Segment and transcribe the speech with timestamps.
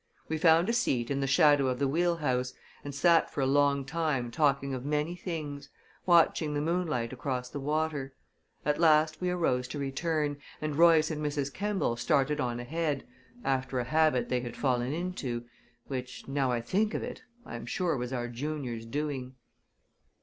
[0.27, 3.45] We found a seat in the shadow of the wheel house, and sat for a
[3.45, 5.69] long time talking of many things,
[6.07, 8.15] watching the moonlight across the water.
[8.65, 11.53] At last we arose to return, and Royce and Mrs.
[11.53, 13.07] Kemball started on ahead,
[13.43, 15.45] after a habit they had fallen into,
[15.85, 19.35] which, now I think of it, I am sure was our junior's doing.